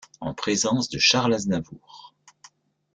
[0.19, 2.15] En présence de Charles Aznavour.